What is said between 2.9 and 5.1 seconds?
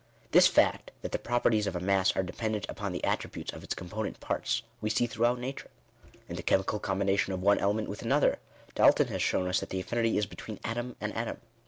the attributes of its component parts, we see